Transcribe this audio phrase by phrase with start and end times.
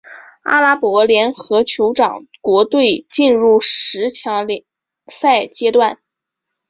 [0.41, 4.47] 阿拉伯联合酋长国队进入十强
[5.05, 5.99] 赛阶段。